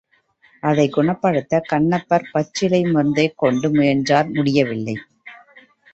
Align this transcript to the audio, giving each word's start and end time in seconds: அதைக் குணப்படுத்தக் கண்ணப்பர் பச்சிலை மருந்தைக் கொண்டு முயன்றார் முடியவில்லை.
அதைக் 0.63 0.97
குணப்படுத்தக் 0.97 1.67
கண்ணப்பர் 1.67 2.29
பச்சிலை 2.31 2.81
மருந்தைக் 2.83 3.37
கொண்டு 3.37 3.69
முயன்றார் 3.69 4.29
முடியவில்லை. 4.29 4.95